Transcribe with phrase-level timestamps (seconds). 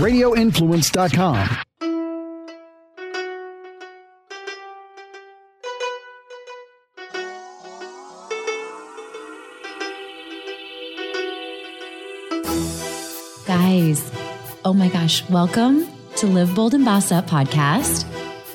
[0.00, 1.58] radioinfluence.com.
[13.46, 14.10] Guys,
[14.64, 15.86] oh my gosh, welcome
[16.16, 18.06] to Live Bold and Boss Up podcast.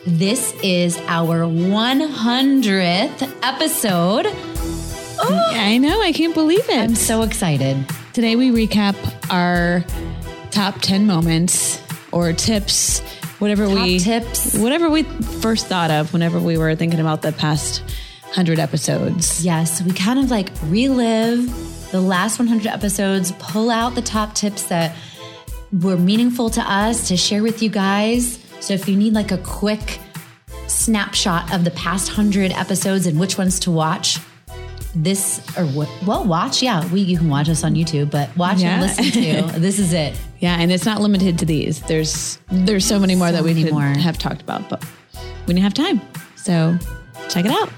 [0.08, 4.28] This is our 100th episode.
[5.18, 6.02] Oh, I know.
[6.02, 6.78] I can't believe it.
[6.78, 7.86] I'm so excited.
[8.14, 8.96] Today we recap
[9.32, 9.84] our
[10.56, 11.82] top 10 moments
[12.14, 13.02] or tips,
[13.40, 14.58] whatever Top we tips.
[14.58, 17.82] whatever we first thought of whenever we were thinking about the past
[18.22, 19.44] 100 episodes.
[19.44, 24.64] Yes, we kind of like relive the last 100 episodes, pull out the top tips
[24.68, 24.96] that
[25.82, 28.40] were meaningful to us to share with you guys.
[28.62, 30.00] So if you need like a quick
[30.68, 34.20] snapshot of the past 100 episodes and which ones to watch,
[34.96, 38.60] this or what well watch yeah we you can watch us on youtube but watch
[38.60, 38.76] Yeah.
[38.76, 39.06] and listen
[39.54, 41.82] to this is it Yeah, and it's not limited to these.
[41.82, 43.82] There's there's so many more So that we could more.
[43.84, 44.84] have talked about, but
[45.48, 46.00] we didn't have time.
[46.36, 46.78] So
[47.30, 47.70] check it out.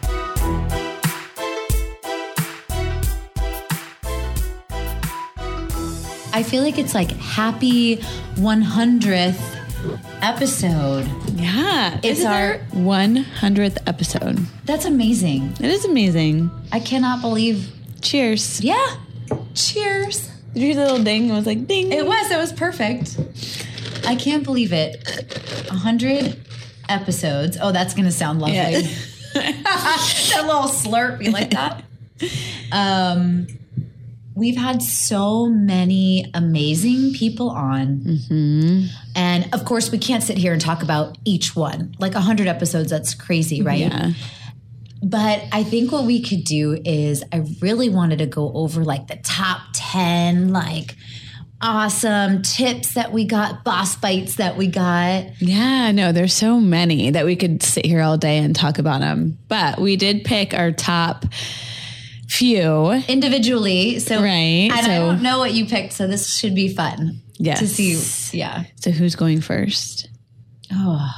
[6.34, 7.98] i feel like it's like happy
[8.36, 9.57] 100th
[10.22, 14.38] episode Yeah, It's our our- 100th episode.
[14.66, 16.50] that's amazing It is amazing.
[16.72, 18.62] i cannot believe Cheers.
[18.62, 18.96] yeah
[19.54, 21.30] cheers Did you hear the little ding?
[21.30, 21.92] It was like ding.
[21.92, 22.32] It was.
[22.32, 23.18] It was perfect.
[24.08, 25.04] I can't believe it.
[25.70, 26.40] A hundred
[26.90, 27.58] episodes.
[27.62, 28.56] Oh, that's gonna sound lovely.
[28.56, 28.82] Yeah.
[29.34, 31.84] that little slurp, you like that?
[32.72, 33.48] Um,
[34.38, 38.86] we've had so many amazing people on, Mm-hmm.
[39.16, 41.96] and of course, we can't sit here and talk about each one.
[42.00, 43.80] Like a hundred episodes, that's crazy, right?
[43.80, 44.12] Yeah.
[45.04, 49.08] But I think what we could do is I really wanted to go over like
[49.08, 50.96] the top 10 like
[51.62, 55.26] awesome tips that we got, boss bites that we got.
[55.42, 59.02] Yeah, no, there's so many that we could sit here all day and talk about
[59.02, 59.38] them.
[59.48, 61.26] But we did pick our top
[62.28, 62.92] few.
[63.08, 64.00] individually.
[64.00, 67.22] So Right, and I so- don't know what you picked, so this should be fun.
[67.40, 67.60] Yes.
[67.60, 68.38] To see.
[68.38, 68.64] Yeah.
[68.76, 70.10] So who's going first?
[70.74, 71.10] Oh.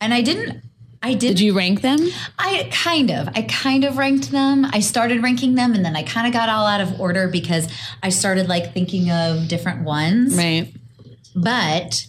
[0.00, 0.62] And I didn't
[1.02, 1.98] I didn't Did you rank them?
[2.38, 3.28] I kind of.
[3.34, 4.66] I kind of ranked them.
[4.66, 7.68] I started ranking them and then I kind of got all out of order because
[8.02, 10.36] I started like thinking of different ones.
[10.36, 10.74] Right.
[11.34, 12.06] But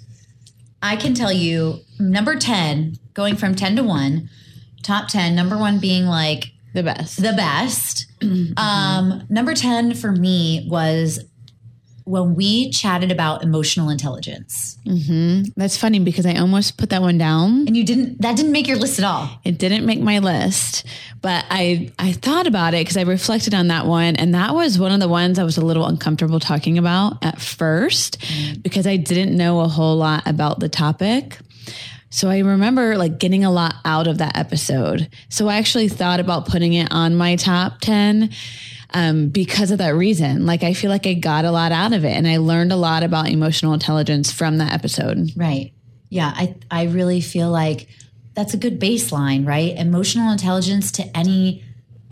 [0.82, 4.30] I can tell you number 10, going from 10 to 1,
[4.84, 7.22] top 10, number 1 being like The best.
[7.22, 8.08] the best.
[8.58, 11.20] Um, number 10 for me was
[12.04, 14.78] when we chatted about emotional intelligence.
[15.56, 17.66] That's funny because I almost put that one down.
[17.68, 19.30] And you didn't that didn't make your list at all.
[19.44, 20.86] It didn't make my list,
[21.22, 24.78] but I I thought about it because I reflected on that one, and that was
[24.78, 28.18] one of the ones I was a little uncomfortable talking about at first
[28.62, 31.40] because I didn't know a whole lot about the topic.
[32.12, 35.10] So I remember like getting a lot out of that episode.
[35.30, 38.30] So I actually thought about putting it on my top 10
[38.94, 40.46] um, because of that reason.
[40.46, 42.76] Like I feel like I got a lot out of it and I learned a
[42.76, 45.32] lot about emotional intelligence from that episode.
[45.36, 45.74] Right.
[46.10, 47.88] Yeah, I I really feel like
[48.34, 49.76] that's a good baseline, right?
[49.78, 51.64] Emotional intelligence to any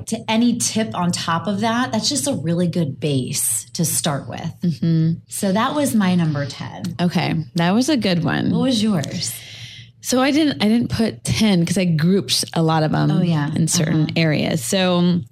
[0.06, 4.30] to any tip on top of that, that's just a really good base to start
[4.30, 5.22] with.
[5.28, 6.96] So that was my number 10.
[7.02, 8.52] Okay, that was a good one.
[8.52, 9.34] What was yours?
[10.02, 13.22] So I didn't I didn't put 10 because I grouped a lot of them Oh,
[13.22, 13.54] yeah.
[13.54, 14.64] in certain areas.
[14.64, 15.26] So um,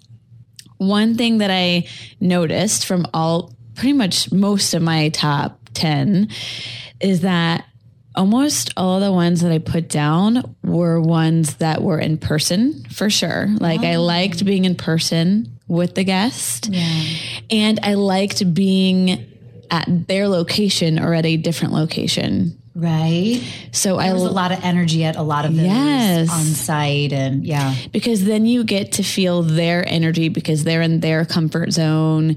[0.77, 1.87] one thing that I
[2.19, 6.29] noticed from all pretty much most of my top 10
[6.99, 7.65] is that
[8.15, 13.09] almost all the ones that I put down were ones that were in person for
[13.09, 13.47] sure.
[13.59, 16.69] Like I liked being in person with the guest.
[17.51, 19.27] And I liked being
[19.69, 22.59] at their location or at a different location.
[22.79, 23.41] Right?
[23.71, 26.29] So I was a lot of energy at a lot of those Yes.
[26.31, 27.73] on site and yeah.
[27.91, 32.35] because then you get to feel their energy because they're in their comfort zone.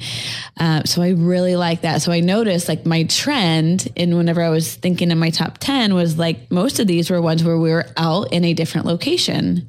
[0.59, 2.00] Uh, so I really like that.
[2.00, 5.93] So I noticed like my trend in whenever I was thinking in my top 10
[5.94, 9.69] was like most of these were ones where we were out in a different location.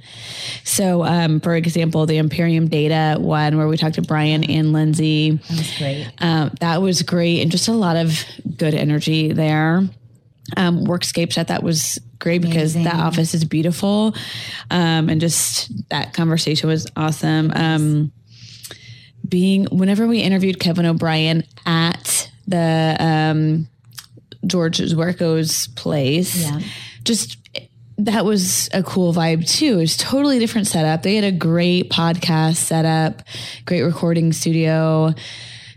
[0.63, 5.31] So, um, for example, the Imperium Data one where we talked to Brian and Lindsay.
[5.31, 6.11] That was great.
[6.19, 8.23] Um, that was great and just a lot of
[8.57, 9.83] good energy there.
[10.57, 14.15] Um, Workscapes, I thought was great because that office is beautiful.
[14.69, 17.51] Um, and just that conversation was awesome.
[17.55, 18.11] Um,
[19.27, 23.67] being, whenever we interviewed Kevin O'Brien at the um,
[24.45, 26.59] George Zwerko's place, Yeah.
[27.03, 27.37] just
[27.97, 29.73] that was a cool vibe too.
[29.77, 31.03] It was totally different setup.
[31.03, 33.21] They had a great podcast setup,
[33.65, 35.13] great recording studio.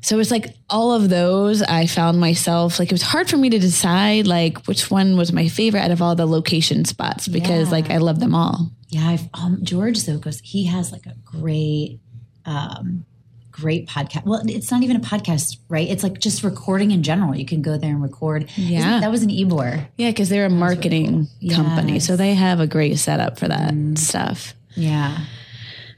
[0.04, 3.48] So it's like all of those I found myself like it was hard for me
[3.50, 7.66] to decide like which one was my favorite out of all the location spots because
[7.68, 7.72] Yeah.
[7.72, 8.70] like I love them all.
[8.88, 11.98] Yeah, I've, um, George Zokos, he has like a great,
[12.44, 13.04] um,
[13.50, 14.24] great podcast.
[14.24, 15.88] Well, it's not even a podcast, right?
[15.88, 17.34] It's like just recording in general.
[17.36, 18.50] You can go there and record.
[18.56, 18.78] Yeah.
[18.78, 19.88] Isn't- that was an Ebor.
[19.96, 23.96] Yeah, because they're a marketing company, so they have a great setup for that Mm.
[23.98, 24.54] stuff.
[24.76, 25.18] Yeah.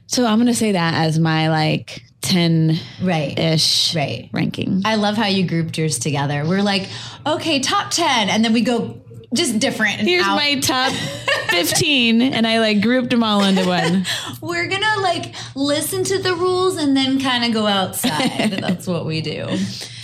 [0.07, 3.37] So I'm gonna say that as my like ten Right.
[3.37, 4.29] ish Right.
[4.33, 4.81] ranking.
[4.85, 6.43] I love how you grouped yours together.
[6.45, 6.87] We're like,
[7.25, 8.29] okay, top 10.
[8.29, 8.99] And then we go
[9.33, 9.99] just different.
[9.99, 10.35] and Here's out.
[10.37, 10.91] my top
[11.49, 14.05] fifteen, and I like grouped them all into one.
[14.41, 18.51] We're going to like listen to the rules and then kind of go outside.
[18.61, 19.43] That's what we do.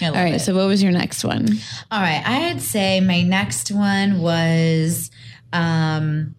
[0.02, 0.36] All right.
[0.36, 0.40] it.
[0.42, 1.48] So what was your next one?
[1.92, 2.22] All right.
[2.26, 5.10] I'd say my next one was,
[5.54, 6.36] um,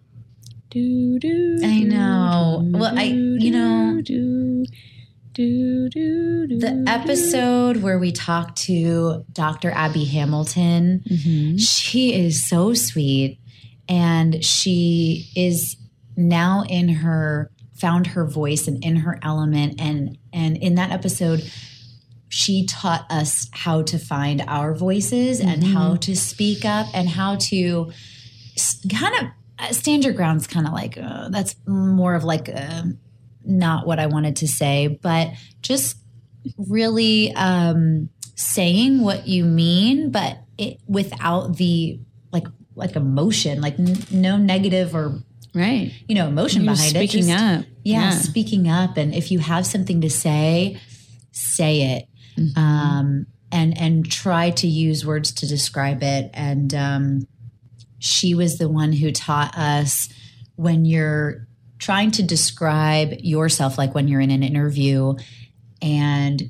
[0.75, 2.69] Do, do, I know.
[2.73, 4.65] Well, I, you know, do,
[5.31, 9.71] do, do, do, the episode where we talked to Dr.
[9.71, 11.55] Abby Hamilton, Mm-hmm.
[11.59, 13.39] she is so sweet.
[13.87, 15.77] And she is
[16.17, 19.79] now in her, found her voice and in her element.
[19.79, 21.49] And, and in that episode,
[22.27, 27.37] she taught us how to find our voices and how to speak up and how
[27.37, 27.93] to
[28.91, 29.27] kind of
[29.71, 32.83] stand your ground's kind of like uh, that's more of like uh,
[33.43, 35.29] not what I wanted to say, but
[35.61, 35.97] just
[36.57, 41.99] really um, saying what you mean, but it without the
[42.31, 45.19] like like emotion, like n- no negative or
[45.53, 45.93] Right.
[46.09, 47.09] you know emotion You're behind it.
[47.09, 47.65] speaking up.
[47.83, 50.79] yeah, speaking up, and if you have something to say,
[51.31, 52.05] say it,
[52.37, 52.59] Mm-hmm.
[52.59, 56.29] um, and and try to use words to describe it.
[56.33, 57.27] And um,
[58.05, 60.09] she was the one who taught us
[60.55, 61.47] when you're
[61.79, 65.15] trying to describe yourself, like when you're in an interview,
[65.81, 66.49] and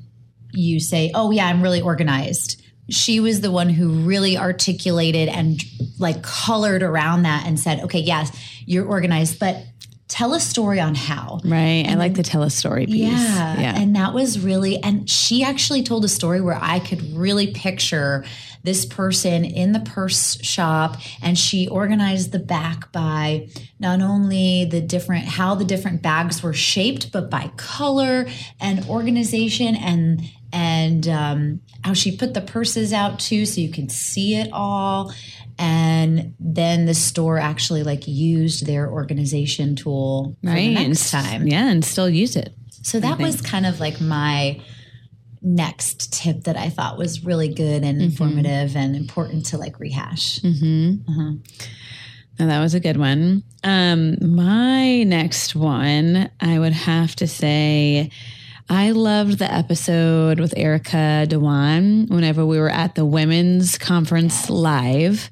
[0.52, 5.60] you say, "Oh yeah, I'm really organized." She was the one who really articulated and
[5.98, 8.30] like colored around that and said, "Okay, yes,
[8.66, 9.64] you're organized, but
[10.16, 11.84] tell a story on how." Right.
[11.86, 12.96] I like the tell a story piece.
[12.96, 13.60] Yeah.
[13.60, 13.78] Yeah.
[13.78, 18.24] And that was really, and she actually told a story where I could really picture
[18.62, 23.48] this person in the purse shop and she organized the back by
[23.78, 28.26] not only the different, how the different bags were shaped, but by color
[28.60, 30.22] and organization and,
[30.52, 35.12] and, um, how she put the purses out too so you can see it all
[35.58, 40.74] and then the store actually like used their organization tool for right.
[40.76, 41.68] the next time Yeah.
[41.68, 42.54] And still use it.
[42.82, 44.60] so that was kind of like my
[45.42, 48.10] next tip that I thought was really good and mm-hmm.
[48.10, 50.40] informative and important to like rehash.
[50.40, 51.10] Mm-hmm.
[51.10, 51.32] Uh-huh.
[52.38, 53.44] No, that was a good one.
[53.64, 58.10] Um, my next one, I would have to say,
[58.68, 65.30] I loved the episode with Erica Dhawan whenever we were at the women's conference live.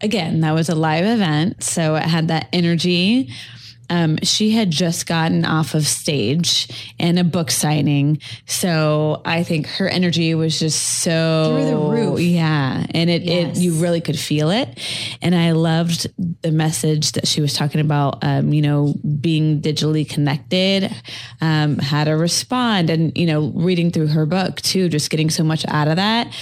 [0.00, 3.30] Again, that was a live event, so it had that energy.
[3.90, 9.66] Um, she had just gotten off of stage and a book signing, so I think
[9.66, 12.20] her energy was just so Through the roof.
[12.20, 13.58] Yeah, and it, Yes.
[13.58, 14.78] it you really could feel it,
[15.20, 16.06] and I loved
[16.42, 18.22] the message that she was talking about.
[18.22, 20.90] Um, you know, being digitally connected,
[21.40, 25.42] um, how to respond, and you know, reading through her book too, just getting so
[25.44, 26.32] much out of that.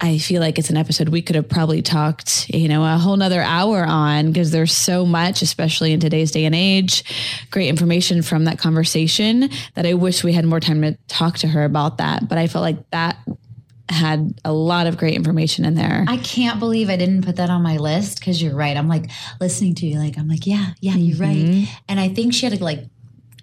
[0.00, 3.16] I feel like it's an episode we could have probably talked, you know, a whole
[3.16, 7.02] nother hour on because there's so much, especially in today's day and age,
[7.50, 11.48] great information from that conversation that I wish we had more time to talk to
[11.48, 12.28] her about that.
[12.28, 13.16] But I felt like that
[13.88, 16.04] had a lot of great information in there.
[16.08, 18.76] I can't believe I didn't put that on my list because you're right.
[18.76, 21.36] I'm like listening to you, like, I'm like, yeah, yeah, you're right.
[21.36, 21.72] Mm-hmm.
[21.88, 22.80] And I think she had to like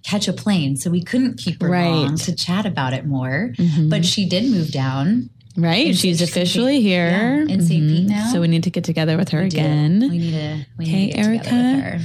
[0.03, 0.75] catch a plane.
[0.75, 1.87] So we couldn't keep her Right.
[1.87, 3.53] long to chat about it more.
[3.57, 3.87] Mm-hmm.
[3.89, 5.29] But she did move down.
[5.57, 5.87] Right?
[5.87, 6.29] in She's St.
[6.29, 6.83] officially Pete.
[6.83, 7.09] here.
[7.09, 7.87] Yeah, in St.
[7.87, 8.29] Pete now.
[8.31, 9.57] So we need to get together with her We do.
[9.57, 9.99] again.
[10.01, 11.75] We need to, we Okay, need to get together Erica.
[11.75, 11.99] with her.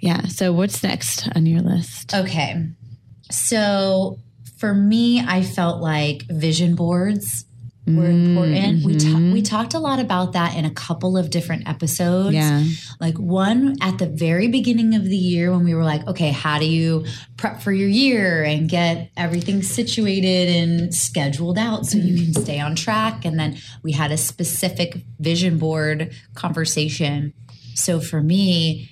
[0.00, 0.22] Yeah.
[0.26, 2.14] So what's next on your list?
[2.14, 2.66] Okay.
[3.30, 4.18] So
[4.58, 7.44] for me, I felt like vision boards
[7.86, 8.80] were important.
[8.80, 9.42] Mm, we ta- we mm-hmm.
[9.42, 12.34] talked a lot about that in a couple of different episodes.
[12.34, 12.64] Yeah.
[12.98, 16.58] Like one at the very beginning of the year when we were like, okay, how
[16.58, 17.04] do you
[17.36, 22.58] prep for your year and get everything situated and scheduled out so you can stay
[22.58, 23.24] on track?
[23.24, 27.34] And then we had a specific vision board conversation.
[27.74, 28.88] So for me,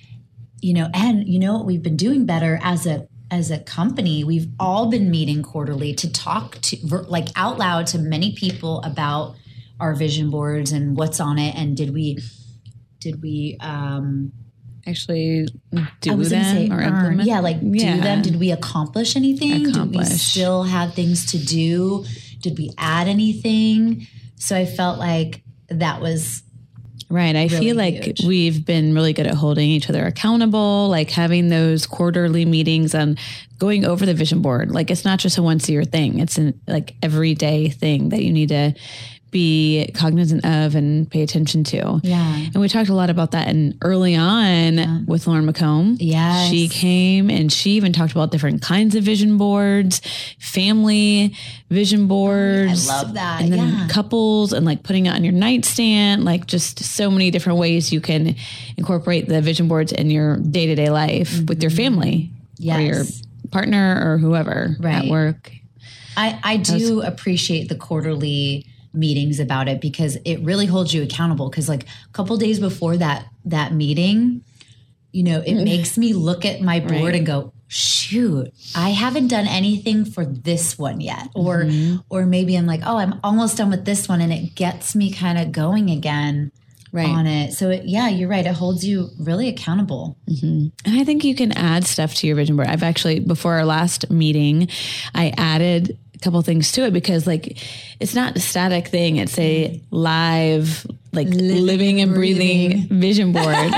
[0.61, 4.23] you know, and you know what we've been doing better as a as a company,
[4.23, 9.35] we've all been meeting quarterly to talk to like out loud to many people about
[9.79, 12.19] our vision boards and what's on it and did we
[12.99, 14.31] did we um
[14.85, 15.47] Actually,
[16.01, 17.25] do them say or implement?
[17.25, 18.21] Yeah, like do them.
[18.21, 19.71] Did we accomplish anything?
[19.71, 22.03] Did we still have things to do?
[22.43, 24.05] did we add anything?
[24.35, 26.43] So I felt like that was
[27.13, 27.35] Right.
[27.35, 28.25] I really feel like huge.
[28.25, 33.19] we've been really good at holding each other accountable, like having those quarterly meetings and
[33.59, 34.71] going over the vision board.
[34.71, 36.17] Like it's not just a once a year thing.
[36.17, 38.73] It's an like everyday thing that you need to
[39.33, 41.99] be cognizant of and pay attention to.
[42.03, 42.35] Yeah.
[42.35, 45.97] And we talked a lot about that and early on with Lauren McComb.
[45.99, 46.49] Yes.
[46.49, 50.01] She came and she even talked about different kinds of vision boards,
[50.39, 51.35] family
[51.69, 52.87] vision oh, boards.
[52.87, 53.41] I love that.
[53.41, 53.87] And then Yeah.
[53.89, 57.99] couples and like putting it on your nightstand, like just so many different ways you
[57.99, 58.35] can
[58.77, 61.77] incorporate the vision boards in your day to day life with your mm-hmm.
[61.77, 62.31] family
[62.65, 63.03] or your
[63.51, 65.51] partner or whoever at work.
[66.15, 71.49] I, I do appreciate the quarterly meetings about it because it really holds you accountable.
[71.49, 74.43] Because like a couple days before that that meeting,
[75.11, 75.63] you know, it mm.
[75.63, 77.15] makes me look at my board Right.
[77.15, 81.29] and go, shoot, I haven't done anything for this one yet.
[81.33, 81.97] Or mm-hmm.
[82.09, 85.11] or maybe I'm like, oh, I'm almost done with this one, and it gets me
[85.11, 86.51] kind of going again
[86.93, 87.09] Right.
[87.09, 87.53] on it.
[87.53, 88.45] So it, yeah, you're right.
[88.45, 90.15] It holds you really accountable.
[90.29, 90.67] Mm-hmm.
[90.85, 92.67] And I think you can add stuff to your vision board.
[92.67, 94.67] I've actually, before our last meeting,
[95.15, 97.57] I added a couple things to it because, like,
[97.99, 99.85] it's not a static thing, it's a mm-hmm.
[99.89, 103.55] live, like, living, and breathing, vision board.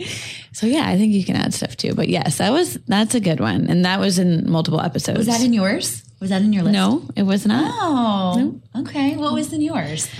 [0.52, 1.94] so, yeah, I think you can add stuff too.
[1.94, 3.68] But yes, that was, that's a good one.
[3.68, 5.18] And that was in multiple episodes.
[5.18, 6.02] Was that in yours?
[6.18, 6.72] Was that in your list?
[6.72, 7.72] no, it was not.
[7.72, 9.16] Oh, okay.
[9.16, 10.10] What was in yours?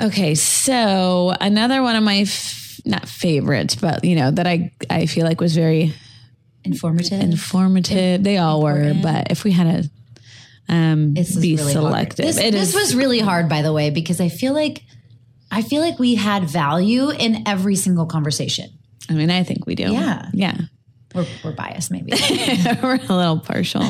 [0.00, 5.06] Okay, so another one of my f- not favorites, but you know that I I
[5.06, 5.94] feel like was very
[6.64, 7.20] Informative.
[7.20, 8.24] informative.
[8.24, 9.90] They all were, but if we had to
[10.74, 11.84] um, This be really hard.
[11.84, 14.82] selective, This, this is- was really hard, by the way, because I feel like
[15.50, 18.70] I feel like we had value in every single conversation.
[19.08, 19.92] I mean, I think we do.
[19.92, 20.28] Yeah.
[20.32, 20.56] yeah.
[21.14, 22.12] We're, we're biased, maybe.
[22.82, 23.82] we're a little partial.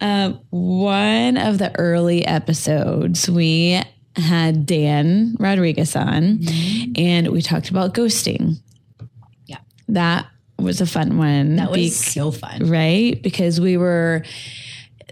[0.00, 3.80] um, one of the early episodes, we
[4.16, 6.92] had Dan Rodriguez on, Mm-hmm.
[6.96, 8.56] and we talked about ghosting.
[9.46, 9.58] Yeah.
[9.88, 10.26] That
[10.58, 11.56] was a fun one.
[11.56, 12.68] That was bec- so fun.
[12.68, 13.20] right?
[13.22, 14.24] Because we were,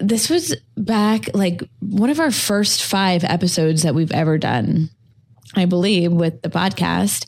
[0.00, 4.90] this was back like one of our first five episodes that we've ever done.
[5.54, 7.24] I believe with the podcast.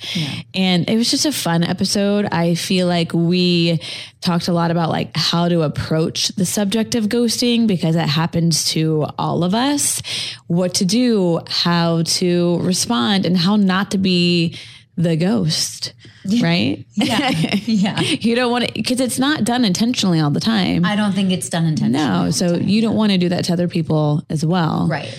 [0.55, 2.27] And it was just a fun episode.
[2.31, 3.81] I feel like we
[4.21, 8.65] talked a lot about like how to approach the subject of ghosting because it happens
[8.73, 10.03] to all of us,
[10.49, 14.57] what to do, how to respond and how not to be
[14.97, 15.95] the ghost,
[16.43, 16.85] right?
[16.95, 17.31] Yeah.
[17.65, 18.01] yeah.
[18.01, 20.85] you don't want to because it's not done intentionally all the time.
[20.85, 22.05] I don't think it's done intentionally.
[22.27, 24.89] no, so you don't want to do that to other people as well.
[24.91, 25.19] Right.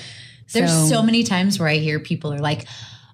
[0.54, 2.66] There's So- so many times where I hear people are like,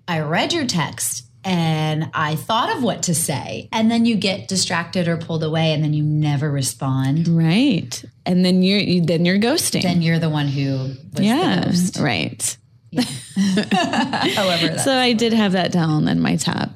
[0.08, 3.70] I read your text and I thought of what to say.
[3.72, 7.28] And then you get distracted or pulled away and then you never respond.
[7.28, 8.04] Right.
[8.26, 9.84] And then you're you, then you're ghosting.
[9.84, 11.72] Then you're the one who was yeah.
[12.04, 12.58] Right.
[13.38, 16.70] However, So I did have that down in my top.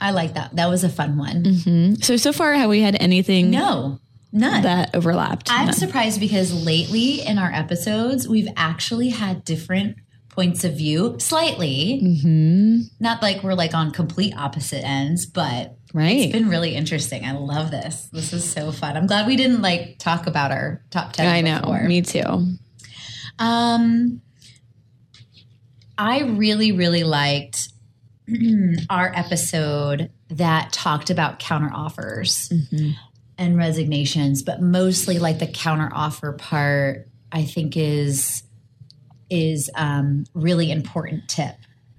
[0.00, 0.54] I like that.
[0.56, 1.42] That was a fun one.
[1.44, 1.94] Mm-hmm.
[2.02, 3.98] So so far have we had anything No,
[4.32, 4.62] none.
[4.62, 5.50] that overlapped?
[5.50, 5.74] I'm None.
[5.74, 9.96] surprised because lately in our episodes, we've actually had different
[10.34, 12.00] points of view, slightly.
[12.02, 12.80] Mm-hmm.
[13.00, 16.16] Not like we're like on complete opposite ends, but Right.
[16.22, 17.24] it's been really interesting.
[17.24, 18.08] I love this.
[18.12, 18.96] This is so fun.
[18.96, 21.26] I'm glad we didn't like talk about our top 10.
[21.26, 21.60] I know.
[21.60, 21.84] before.
[21.84, 22.56] Me too.
[23.38, 24.20] Um,
[25.96, 27.68] I really, really liked
[28.90, 32.52] our episode that talked about counter offers
[33.38, 37.08] and resignations, but mostly like the counter offer part.
[37.30, 38.44] I think is
[39.30, 41.56] is um, really important tip.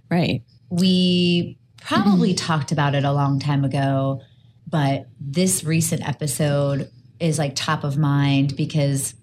[0.09, 0.43] Right.
[0.69, 4.21] We probably talked about it a long time ago,
[4.67, 6.89] but this recent episode
[7.19, 9.13] is like top of mind because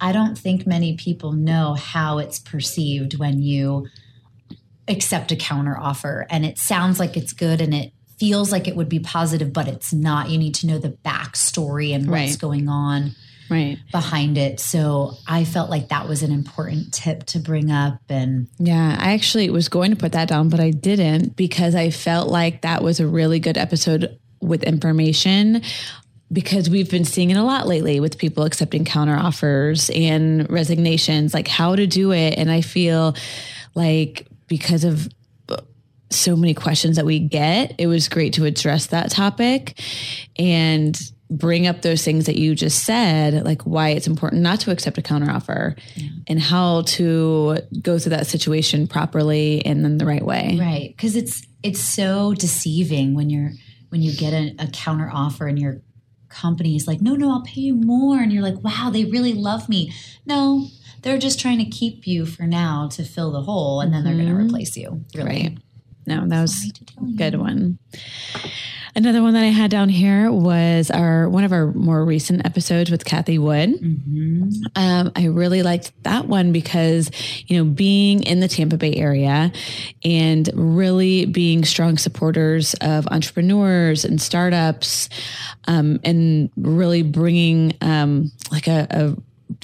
[0.00, 3.86] I don't think many people know how it's perceived when you
[4.88, 8.76] accept a counter offer and it sounds like it's good and it feels like it
[8.76, 10.30] would be positive, but it's not.
[10.30, 12.38] You need to know the backstory and what's Right.
[12.38, 13.14] going on
[13.48, 13.78] Right.
[13.92, 14.60] behind it.
[14.60, 19.12] So I felt like that was an important tip to bring up and Yeah, I
[19.12, 22.82] actually was going to put that down, but I didn't because I felt like that
[22.82, 25.62] was a really good episode with information
[26.32, 31.32] because we've been seeing it a lot lately with people accepting counter offers and resignations,
[31.32, 32.34] like how to do it.
[32.36, 33.14] And I feel
[33.74, 35.08] like because of
[36.10, 39.80] so many questions that we get, it was great to address that topic
[40.38, 44.70] and bring up those things that you just said, like why it's important not to
[44.70, 45.78] accept a counteroffer
[46.26, 50.56] and how to go through that situation properly and then the right way.
[50.60, 53.52] Right, because it's it's so deceiving when you're
[53.88, 55.80] when you get a, a counter offer and your
[56.28, 59.32] company is like, no, no, I'll pay you more, and you're like, wow, they really
[59.34, 59.92] love me.
[60.26, 60.66] No,
[61.02, 64.14] they're just trying to keep you for now to fill the hole and then they're
[64.14, 64.46] going to mm-hmm.
[64.46, 65.04] replace you.
[65.14, 65.28] Really.
[65.28, 65.58] Right.
[66.06, 67.16] No, that was Sorry to tell you.
[67.16, 67.78] good one.
[68.96, 72.90] Another one that I had down here was our one of our more recent episodes
[72.90, 73.74] with Cathie Wood.
[74.74, 77.10] Um, I really liked that one because
[77.46, 79.52] you know being in the Tampa Bay area
[80.02, 85.10] and really being strong supporters of entrepreneurs and startups,
[85.68, 89.16] um, and really bringing um, like a, a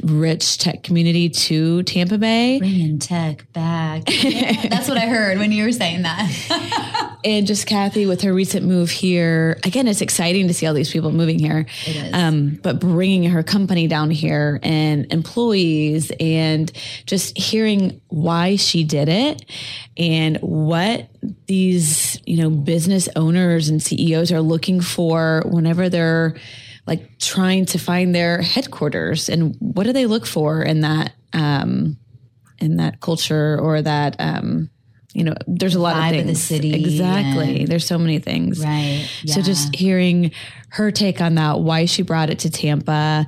[0.03, 2.59] rich tech community to Tampa Bay.
[2.59, 4.03] Bringing tech back.
[4.07, 7.19] Yeah, that's what I heard when you were saying that.
[7.25, 9.59] and just Cathie with her recent move here.
[9.65, 11.67] Again, it's exciting to see all these people moving here.
[11.87, 12.15] It is.
[12.15, 16.71] Um, but bringing her company down here and employees and
[17.07, 19.45] just hearing why she did it
[19.97, 21.09] and what
[21.47, 26.37] these, you know, business owners and CEOs are looking for whenever they're
[26.87, 31.97] like trying to find their headquarters and what do they look for in that, um,
[32.59, 34.69] in that culture or that, um,
[35.15, 36.39] you know, there's a lot Vibe of of things.
[36.39, 37.61] the city Exactly.
[37.61, 38.59] and- There's so many things.
[38.65, 39.07] right.
[39.27, 40.31] So just hearing
[40.71, 43.27] her take on that, why she brought it to Tampa,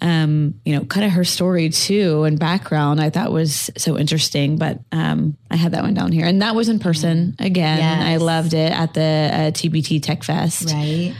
[0.00, 4.58] um, you know, kind of her story too and background, I thought was so interesting.
[4.58, 7.82] But um, I had that one down here, and that was in person again.
[8.02, 9.00] I loved it at the
[9.32, 10.70] uh, TBT Tech Fest.
[10.72, 11.14] Right.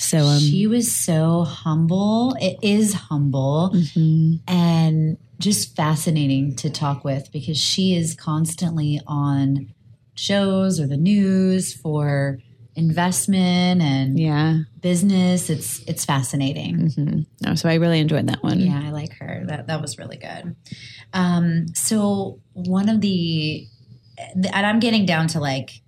[0.00, 2.34] So um, she was so humble.
[2.40, 3.74] It is humble
[4.48, 9.74] and just fascinating to talk with because she is constantly on
[10.14, 12.38] shows or the news for
[12.76, 15.50] investment and yeah, business.
[15.50, 17.26] It's it's fascinating.
[17.42, 18.58] no, so I really enjoyed that one.
[18.58, 19.44] Yeah, I like her.
[19.46, 20.56] That that was really good.
[21.12, 23.66] Um, so one of the,
[24.34, 25.82] and I'm getting down to like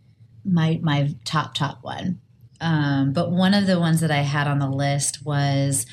[0.45, 2.21] my my top top one.
[2.63, 5.85] Um, but one of the ones that I had on the list was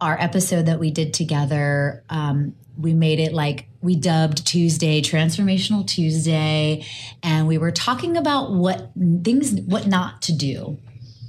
[0.00, 2.04] our episode that we did together.
[2.08, 6.86] Um, we made it like we dubbed Tuesday Transformational Tuesday,
[7.22, 10.78] and we were talking about what things, what not to do.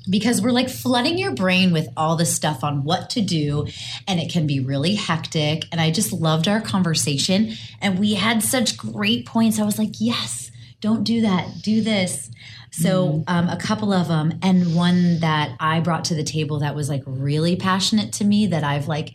[0.10, 3.68] Because we're like flooding your brain with all this stuff on what to do
[4.06, 8.44] and it can be really hectic and i just loved our conversation and we had
[8.44, 9.60] such great points.
[9.60, 10.52] I was like yes
[10.84, 11.62] don't do that.
[11.62, 12.30] Do this
[12.76, 16.76] so um, a couple of them and one that i brought to the table that
[16.76, 19.14] was like really passionate to me that i've like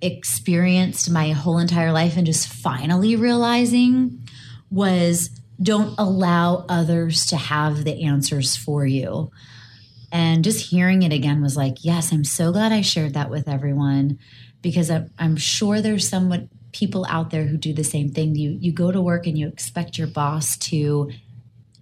[0.00, 4.26] experienced my whole entire life and just finally realizing
[4.70, 5.30] was
[5.62, 9.30] don't allow others to have the answers for you
[10.14, 13.48] and just hearing it again was like, yes, I'm so glad I shared that with
[13.48, 14.20] everyone
[14.62, 18.36] because I'm, I'm sure there's some people out there who do the same thing.
[18.36, 21.10] You you go to work and you expect your boss to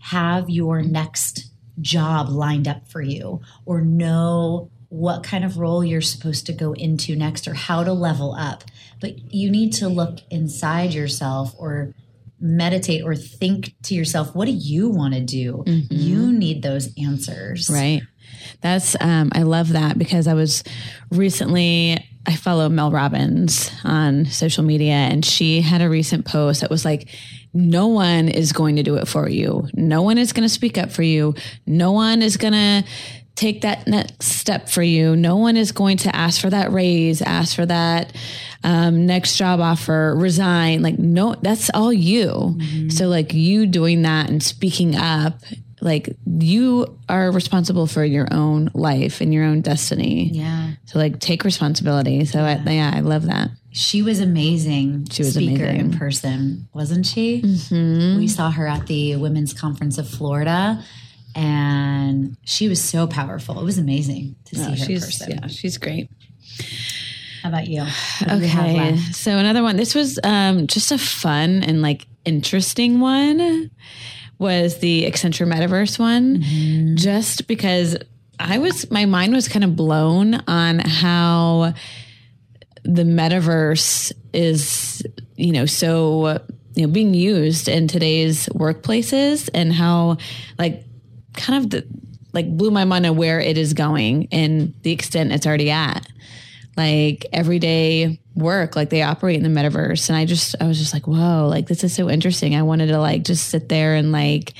[0.02, 1.46] have your next
[1.80, 6.72] job lined up for you or know what kind of role you're supposed to go
[6.74, 8.64] into next or how to level up.
[9.00, 11.94] But you need to look inside yourself or
[12.40, 15.62] meditate or think to yourself, what do you want to do?
[15.66, 17.70] You need those answers.
[17.70, 18.02] Right.
[18.60, 20.64] That's um I love that because I was
[21.10, 26.70] recently I follow Mel Robbins on social media and she had a recent post that
[26.70, 27.08] was like
[27.54, 29.68] no one is going to do it for you.
[29.74, 31.34] No one is going to speak up for you.
[31.66, 32.84] No one is going to
[33.34, 35.16] take that next step for you.
[35.16, 38.14] No one is going to ask for that raise, ask for that
[38.64, 40.82] um, next job offer, resign.
[40.82, 42.58] Like, no, that's all you.
[42.90, 45.40] So, like, you doing that and speaking up,
[45.82, 50.30] like, you are responsible for your own life and your own destiny.
[50.32, 50.72] Yeah.
[50.84, 52.24] So, like, take responsibility.
[52.24, 53.50] So, I, yeah, I love that.
[53.72, 55.08] She was amazing.
[55.10, 55.92] She was speaker amazing.
[55.92, 57.42] in person, wasn't she?
[57.42, 58.18] Mm-hmm.
[58.18, 60.82] We saw her at the Women's Conference of Florida,
[61.34, 63.58] and she was so powerful.
[63.58, 65.30] It was amazing to see her in person.
[65.30, 66.10] yeah, she's great.
[67.42, 67.84] How about you?
[68.20, 68.96] Do you Okay.
[69.12, 69.76] So another one.
[69.76, 73.70] This was um, just a fun and like interesting one.
[74.42, 76.38] Was the Accenture Metaverse one?
[76.38, 76.96] Mm-hmm.
[76.96, 77.96] Just because
[78.38, 81.74] I was, my mind was kind of blown on how
[82.82, 85.02] the metaverse is,
[85.36, 86.40] you know, so
[86.74, 90.16] you know being used in today's workplaces and how
[90.58, 90.84] like
[91.34, 91.86] kind of the,
[92.32, 96.06] like blew my mind on where it is going and the extent it's already at
[96.76, 100.94] like everyday work like they operate in the metaverse and i just i was just
[100.94, 104.10] like whoa like this is so interesting i wanted to like just sit there and
[104.10, 104.54] like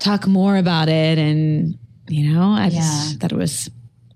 [0.00, 3.18] talk more about it and you know i just Yeah.
[3.18, 3.70] thought it was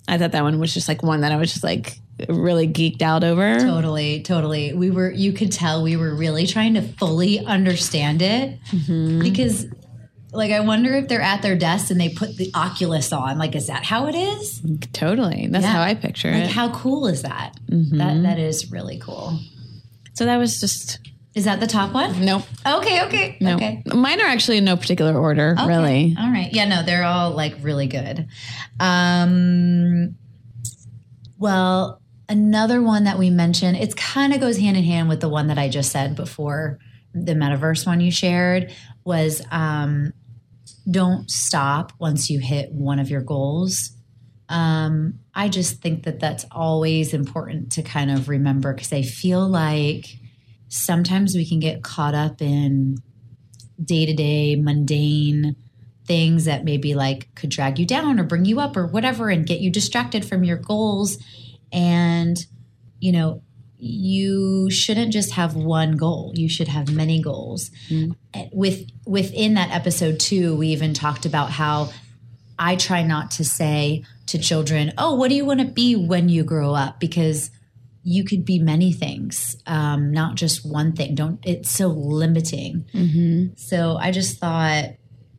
[0.08, 3.02] i thought that one was just like one that i was just like really geeked
[3.02, 4.72] out over Totally, totally.
[4.72, 9.20] We were, you could tell we were really trying to fully understand it Mm-hmm.
[9.20, 9.66] because,
[10.36, 13.38] like, I wonder if they're at their desk and they put the Oculus on.
[13.38, 14.60] Like, is that how it is?
[14.92, 15.72] totally that's Yeah.
[15.72, 17.54] how i picture Like, it how cool is that?
[17.68, 19.38] That that is really cool.
[20.14, 20.98] So that was just
[21.34, 22.24] Is that the top one?
[22.24, 22.42] nope.
[22.66, 23.56] Okay, okay, No.
[23.56, 23.82] okay.
[23.92, 25.66] Mine are actually in no particular order, Okay.
[25.68, 26.16] really.
[26.18, 26.48] All right.
[26.52, 28.26] Yeah, no, they're all like really good.
[28.80, 30.16] Um
[31.38, 35.28] well, another one that we mentioned, it's kind of goes hand in hand with the
[35.28, 36.78] one that I just said before,
[37.14, 38.72] the metaverse one you shared
[39.04, 40.12] was um
[40.90, 43.92] don't stop once you hit one of your goals.
[44.48, 49.46] Um I just think that that's always important to kind of remember because I feel
[49.46, 50.06] like
[50.68, 52.96] sometimes we can get caught up in
[53.82, 55.56] day to day, mundane
[56.06, 59.46] things that maybe like could drag you down or bring you up or whatever and
[59.46, 61.18] get you distracted from your goals.
[61.72, 62.36] And,
[63.00, 63.42] you know,
[63.78, 66.32] you shouldn't just have one goal.
[66.34, 67.70] You should have many goals.
[67.88, 68.12] Mm-hmm.
[68.34, 71.90] Eh, with within that episode too, we even talked about how
[72.58, 76.28] I try not to say to children, "Oh, what do you want to be when
[76.28, 77.50] you grow up?" Because
[78.02, 81.14] you could be many things, um, not just one thing.
[81.14, 81.40] Don't.
[81.44, 82.86] It's so limiting.
[82.94, 83.56] Mm-hmm.
[83.56, 84.90] So I just thought,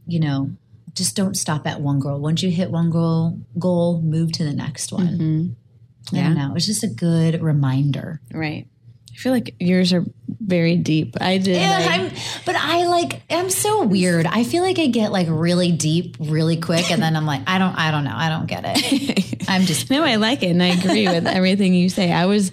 [0.06, 0.52] you know,
[0.93, 2.19] just don't stop at one goal.
[2.19, 5.08] Once you hit one goal, goal, move to the next one.
[5.08, 5.66] I
[6.11, 6.23] Yeah.
[6.23, 6.55] don't know.
[6.55, 8.21] It's just a good reminder.
[8.33, 8.67] Right.
[9.11, 10.05] I feel like yours are
[10.39, 11.15] very deep.
[11.19, 11.55] I did.
[11.59, 12.11] Yeah, like- I'm,
[12.45, 14.27] but I like I'm so weird.
[14.27, 17.57] I feel like I get like really deep really quick, and then I'm like, I
[17.57, 19.43] don't, I don't know, I don't get it.
[19.49, 22.11] I'm just No, I like it, and I agree with everything you say.
[22.11, 22.51] I was,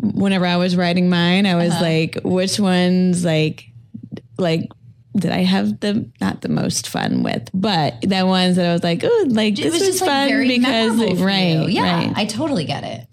[0.00, 1.82] whenever I was writing mine, I was Uh-huh.
[1.82, 3.64] like, which ones, like,
[4.38, 4.70] like,
[5.16, 8.82] did I have the not the most fun with, but the ones that I was
[8.82, 11.68] like, oh, like it was was, just like fun very because right.
[11.68, 12.12] Yeah, right.
[12.16, 13.06] I totally get it.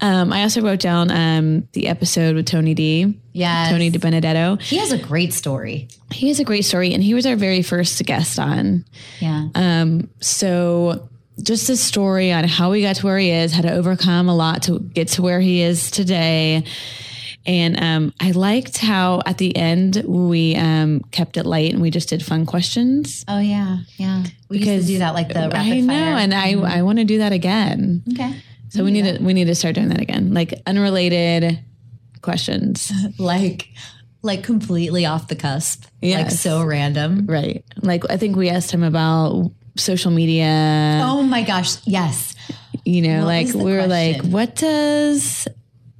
[0.00, 3.18] Um, I also wrote down um the episode with Tony D.
[3.32, 4.56] Yeah, Tony Di Benedetto.
[4.56, 5.88] He has a great story.
[6.10, 8.84] He has a great story, and he was our very first guest on.
[9.20, 9.48] Yeah.
[9.54, 11.08] Um, so
[11.42, 14.34] just a story on how he got to where he is, how to overcome a
[14.34, 16.64] lot to get to where he is today.
[17.48, 21.90] And um, I liked how at the end we um, kept it light and we
[21.90, 23.24] just did fun questions.
[23.26, 24.24] oh yeah, yeah.
[24.50, 26.14] We used to do that like the rapid I know, fire.
[26.18, 28.02] and I I want to do that again.
[28.12, 28.36] okay.
[28.68, 31.58] So we need to we need to start doing that again, like unrelated
[32.20, 33.70] questions, Like,
[34.20, 35.84] like completely off the cusp.
[36.02, 37.24] Like so random.
[37.26, 37.64] right?
[37.80, 41.00] Like I think we asked him about social media.
[41.02, 41.76] Oh my gosh.
[41.86, 42.34] Yes.
[42.84, 45.48] you know What like we were like what does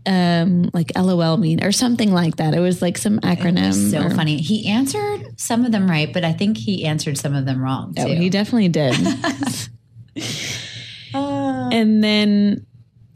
[0.07, 4.11] um like lol mean or something like that it was like some acronym So or-
[4.11, 4.37] funny.
[4.39, 7.95] He answered some of them right, but I think he answered some of them wrong
[7.95, 8.03] too.
[8.03, 8.95] oh, he definitely did
[11.15, 12.67] and then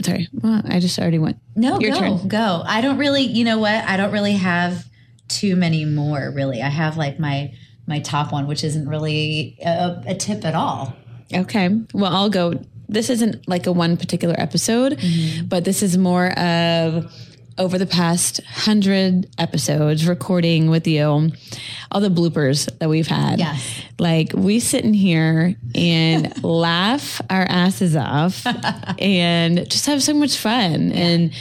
[0.02, 2.28] sorry well, i just already went No, Your go, turn.
[2.28, 2.62] go.
[2.66, 3.74] I don't really, you know what?
[3.84, 4.84] I don't really have
[5.28, 6.30] too many more.
[6.34, 7.54] Really, I have like my
[7.86, 10.94] my top one, which isn't really a, a tip at all.
[11.34, 12.52] okay well i'll go
[12.92, 15.46] this isn't like a one particular episode Mm-hmm.
[15.46, 17.12] but this is more of
[17.58, 21.30] over the past hundred episodes recording with you
[21.90, 23.62] all the bloopers that we've had Yes.
[23.98, 28.46] like we sit in here and laugh our asses off
[28.98, 31.32] and just have so much fun and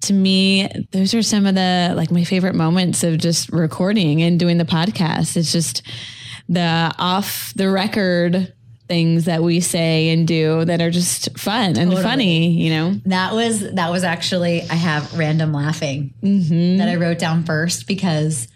[0.00, 4.40] to me those are some of the like my favorite moments of just recording and
[4.40, 5.82] doing the podcast it's just
[6.48, 8.52] the off the record
[8.92, 13.32] things that we say and do that are just fun and funny you know That
[13.32, 16.76] was that was actually I have random laughing mm-hmm.
[16.76, 18.48] that I wrote down first because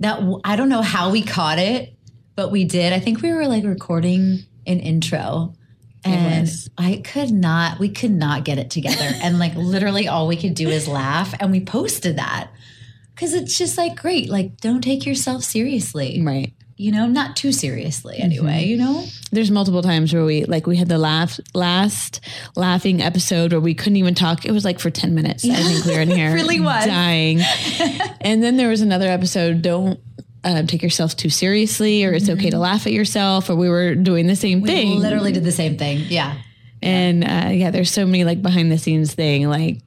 [0.00, 1.96] that I don't know how we caught it,
[2.34, 2.92] but we did.
[2.92, 5.54] I think we were like recording an intro.
[6.04, 6.48] And.
[6.78, 9.10] I could not, we could not get it together.
[9.22, 11.32] and like literally all we could do is laugh.
[11.40, 12.50] And we posted that
[13.14, 14.28] because it's just like, great.
[14.28, 19.04] Like, don't take yourself seriously, right you know, not too seriously anyway, you know?
[19.32, 22.20] there's multiple times where we like we had the laugh last
[22.54, 24.44] laughing episode where we couldn't even talk.
[24.44, 25.44] It was like for 10 minutes.
[25.44, 26.84] I think we were in here really was.
[26.84, 27.40] dying.
[28.20, 30.00] and then there was another episode, don't
[30.44, 33.94] um, take yourself too seriously or it's okay to laugh at yourself or we were
[33.94, 34.90] doing the same thing.
[34.90, 36.02] We literally did the same thing.
[36.08, 36.36] Yeah.
[36.82, 39.80] And uh, yeah, there's so many like behind the scenes thing like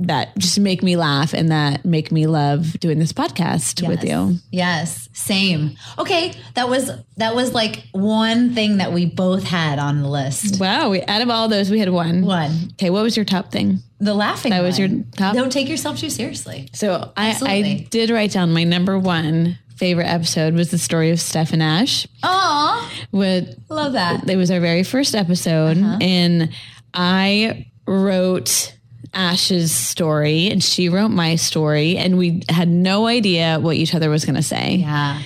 [0.00, 4.38] that just make me laugh and that make me love doing this podcast with you.
[4.50, 5.76] Yes, same.
[5.98, 10.60] Okay, that was that was like one thing that we both had on the list.
[10.60, 12.24] Wow, we, out of all those, we had one.
[12.24, 13.78] One, Okay, what was your top thing?
[14.00, 14.50] the laughing.
[14.50, 15.34] That was your top?
[15.34, 16.68] Don't take yourself too seriously.
[16.74, 21.20] So I, I did write down my number one favorite episode was the story of
[21.20, 22.06] Steph and Ash.
[22.22, 24.28] Aw, With love that.
[24.28, 25.98] it was our very first episode, uh-huh.
[26.00, 26.50] and
[26.92, 28.76] I wrote
[29.12, 34.10] Ash's story, and she wrote my story, and we had no idea what each other
[34.10, 35.22] was going to say, Yeah,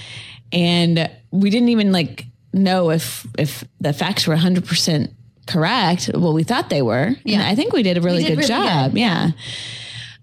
[0.52, 5.12] and we didn't even like know if if the facts were hundred percent
[5.46, 6.10] correct.
[6.14, 7.14] Well, we thought they were.
[7.24, 7.38] Yeah.
[7.38, 8.92] and I think we did a really did good really job.
[8.92, 9.00] good.
[9.00, 9.30] Yeah.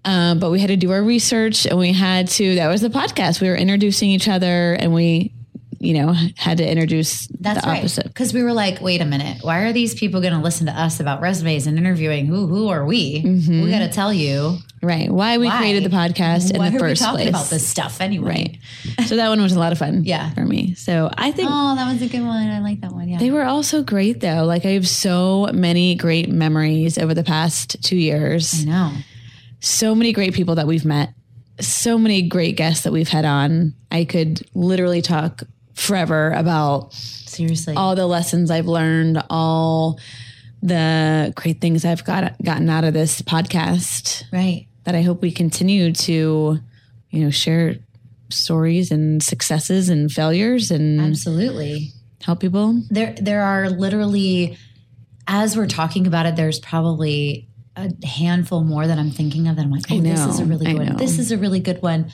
[0.06, 2.88] Um, but we had to do our research and we had to, that was the
[2.90, 3.40] podcast.
[3.40, 5.32] We were introducing each other and we,
[5.78, 7.78] you know, had to introduce That's the right.
[7.80, 8.04] opposite.
[8.06, 10.72] Because we were like, wait a minute, why are these people going to listen to
[10.72, 12.26] us about resumes and interviewing?
[12.26, 13.20] Who who are we?
[13.24, 15.10] We got to tell you Right.
[15.10, 15.58] Why we why.
[15.58, 17.28] created the podcast why in the first place.
[17.28, 18.58] about this stuff anyway?
[18.98, 19.06] Right.
[19.08, 20.04] So that one was a lot of fun.
[20.04, 20.30] Yeah.
[20.34, 20.74] For me.
[20.74, 22.48] So I think Oh, that was a good one.
[22.48, 23.08] I like that one.
[23.08, 23.18] Yeah.
[23.18, 24.44] They were all so great though.
[24.44, 28.62] Like I have so many great memories over the past two years.
[28.62, 28.92] I know.
[29.60, 31.14] So many great people that we've met.
[31.60, 33.74] So many great guests that we've had on.
[33.90, 35.42] I could literally talk
[35.74, 37.74] forever about Seriously.
[37.74, 39.98] all the lessons I've learned, all
[40.62, 44.66] the great things I've got gotten out of this podcast right.
[44.84, 46.58] that I hope we continue to,
[47.10, 47.76] you know, share
[48.30, 51.92] stories and successes and failures and Absolutely.
[52.22, 52.82] help people.
[52.90, 54.58] There there are literally
[55.28, 59.62] as we're talking about it, there's probably a handful more that I'm thinking of that
[59.62, 60.96] I'm like, oh, this is a really good one.
[60.96, 62.10] This is a really good one.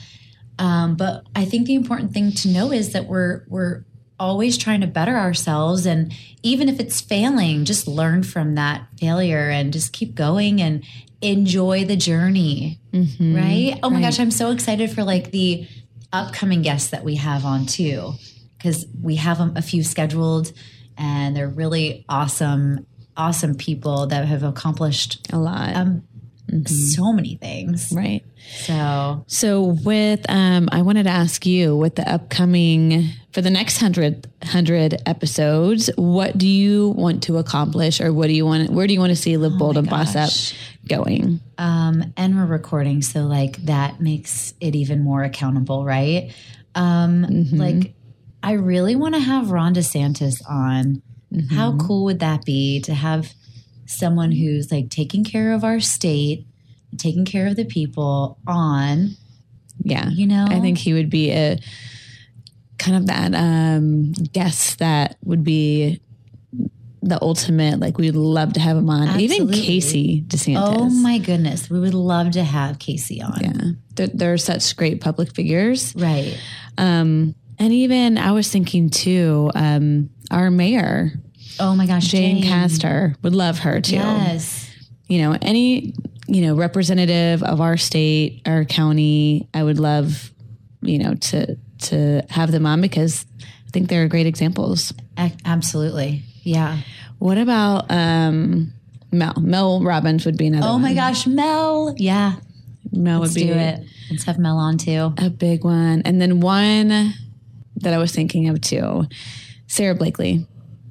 [0.59, 3.85] Um, but I think the important thing to know is that we're we're
[4.19, 9.49] always trying to better ourselves and even if it's failing, just learn from that failure
[9.49, 10.83] and just keep going and
[11.21, 12.79] enjoy the journey.
[13.35, 13.79] Right?
[13.81, 15.67] Oh my gosh, I'm so excited for like the
[16.11, 18.13] upcoming guests that we have on too
[18.57, 20.51] because we have um, a few scheduled
[20.97, 22.85] and they're really awesome
[23.17, 25.75] awesome people that have accomplished A lot.
[25.75, 26.03] um,
[26.67, 28.21] so many things right.
[28.65, 33.77] so So with um I wanted to ask you with the upcoming for the next
[33.79, 38.85] hundred hundred episodes, what do you want to accomplish or what do you want where
[38.87, 40.29] do you want to see Live Bold and Boss Up
[40.87, 41.39] going?
[41.57, 46.33] um and we're recording so like that makes it even more accountable right
[46.75, 47.93] um like
[48.43, 51.01] i really want to have ron desantis on
[51.51, 53.33] how cool would that be to have
[53.85, 56.45] someone who's like taking care of our state
[56.97, 59.15] taking care of the people on
[59.83, 60.09] Yeah.
[60.09, 61.57] you know I think he would be a
[62.77, 65.99] kind of that um guest that would be
[67.01, 69.19] the ultimate like we'd love to have him on.
[69.19, 70.55] Even Casey DeSantis.
[70.77, 73.39] Oh my goodness, we would love to have Casey on.
[73.41, 73.61] Yeah.
[73.95, 75.93] They're, they're such great public figures.
[75.95, 76.39] Right.
[76.77, 81.11] Um, and even I was thinking too, um, our mayor,
[81.59, 82.49] Oh my gosh, Jane, Jane.
[82.51, 83.95] Castor, would love her too.
[83.95, 84.69] Yes.
[85.07, 85.93] You know, any,
[86.27, 90.31] you know, representative of our state, our county, I would love,
[90.81, 94.93] you know, to to have them on because I think they're great examples.
[95.45, 96.23] Absolutely.
[96.41, 96.79] Yeah.
[97.19, 98.73] What about um
[99.11, 99.35] Mel?
[99.39, 101.93] Mel Robbins would be another Oh my gosh, Mel.
[101.97, 102.35] Yeah.
[102.91, 103.85] Mel Let's would be do it.
[104.09, 105.13] Let's have Mel on too.
[105.17, 106.01] a big one.
[106.05, 107.13] And then one
[107.83, 109.05] that I was thinking of too,
[109.67, 110.45] Sara Blakely.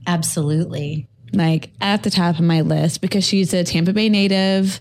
[0.07, 1.09] Absolutely.
[1.33, 4.81] like at the top of my list because she's a Tampa Bay native,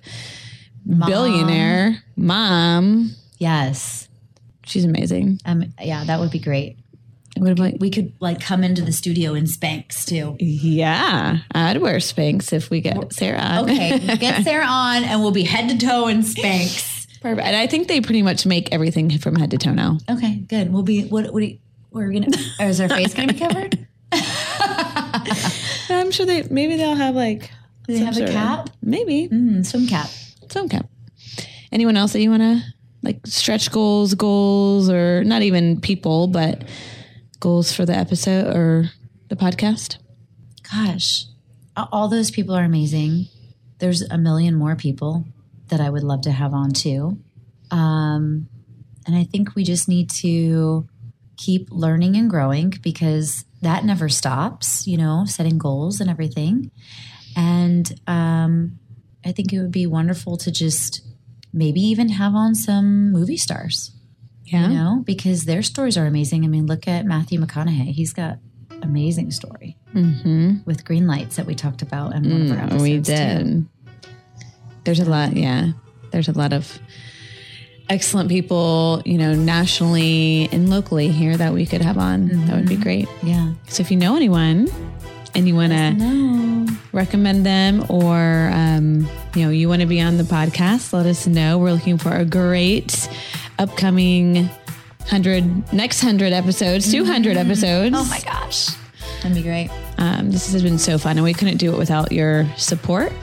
[0.85, 3.11] billionaire, mom.
[3.37, 4.07] Yes.
[4.65, 5.39] She's amazing.
[5.45, 6.77] Um, yeah, that would be great.
[7.37, 10.35] What about We could like come into the studio in Spanx too.
[10.39, 11.37] yeah?
[11.53, 13.39] I'd wear Spanx if we get Sara.
[13.39, 13.69] on.
[13.69, 17.07] Okay, get Sara on and we'll be head to toe in Spanx.
[17.21, 17.45] perfect.
[17.47, 19.97] And I think they pretty much make everything from head to toe now.
[20.09, 20.71] Okay, good.
[20.73, 21.33] We'll be what?
[21.33, 21.39] What?
[21.39, 21.57] Do you,
[21.91, 22.27] we're gonna.
[22.59, 23.87] Or is our face gonna be covered?
[25.89, 27.51] I'm sure they maybe they'll have like
[27.87, 28.69] Do they have a sort of- cap?
[28.81, 30.09] maybe Mm, swim cap.
[30.49, 30.87] some cap.
[31.71, 32.61] Anyone else that you want to
[33.03, 36.63] like stretch goals, goals, or not even people, but
[37.39, 38.89] goals for the episode or
[39.29, 39.97] the podcast?
[40.71, 41.25] Gosh,
[41.75, 43.27] all those people are amazing.
[43.79, 45.25] There's a million more people
[45.69, 47.17] that I would love to have on too.
[47.71, 48.47] Um,
[49.07, 50.87] and I think we just need to
[51.37, 56.71] keep learning and growing because that never stops, you know, setting goals and everything.
[57.35, 58.79] And um,
[59.25, 61.01] I think it would be wonderful to just
[61.53, 63.91] maybe even have on some movie stars,
[64.45, 64.67] Yeah.
[64.69, 66.43] you know, because their stories are amazing.
[66.43, 67.91] I mean, look at Matthew McConaughey.
[67.91, 68.37] He's got
[68.81, 70.59] amazing story Mm-hmm.
[70.65, 72.81] with green lights that we talked about in one of our episodes.
[72.81, 73.65] we too.
[74.85, 75.71] There's a lot, yeah.
[76.11, 76.79] There's a lot of
[77.91, 82.27] excellent people, you know, nationally and locally here that we could have on.
[82.47, 82.83] That would be Mm-hmm.
[82.83, 83.07] great.
[83.21, 83.53] Yeah.
[83.67, 84.67] So if you know anyone
[85.35, 90.17] and you want to recommend them or um, you know you want to be on
[90.17, 93.07] the podcast let us know we're looking for a great
[93.59, 94.35] upcoming
[95.07, 98.67] 100 next 100 episodes 200 episodes Oh my gosh.
[99.21, 99.69] That'd be great.
[99.97, 103.13] um, this has been so fun and we couldn't do it without your support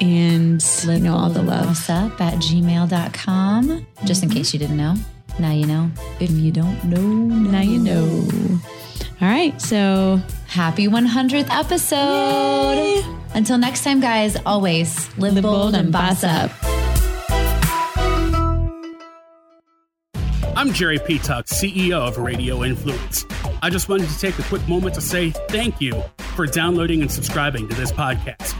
[0.00, 3.86] and let you know all the love Boss up at gmail.com.
[4.04, 4.94] Just in case you didn't know.
[5.38, 5.90] Now you know.
[6.18, 8.60] If you don't know, now you know
[9.20, 13.04] all right so Happy 100th episode.
[13.34, 16.50] Until next time, guys, always live, live bold, and boss up.
[16.50, 16.80] up
[20.56, 21.20] I'm Jerry P.
[21.20, 23.24] Tuck, CEO of Radio Influence.
[23.62, 26.02] I just wanted to take a quick moment to say thank you
[26.34, 28.59] for downloading and subscribing to this podcast.